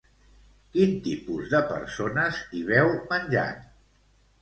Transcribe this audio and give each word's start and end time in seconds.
Quin 0.75 0.95
tipus 1.09 1.53
de 1.53 1.63
persones 1.73 2.43
hi 2.59 2.65
veu 2.73 2.93
menjant? 3.15 3.65